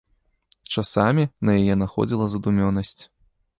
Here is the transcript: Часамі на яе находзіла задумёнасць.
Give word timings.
Часамі 0.75 1.27
на 1.49 1.59
яе 1.61 1.75
находзіла 1.83 2.25
задумёнасць. 2.35 2.99